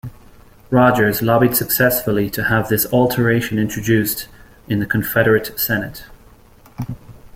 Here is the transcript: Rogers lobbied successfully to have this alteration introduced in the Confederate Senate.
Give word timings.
Rogers 0.71 1.21
lobbied 1.21 1.55
successfully 1.55 2.27
to 2.31 2.45
have 2.45 2.69
this 2.69 2.91
alteration 2.91 3.59
introduced 3.59 4.27
in 4.67 4.79
the 4.79 4.87
Confederate 4.87 5.59
Senate. 5.59 6.05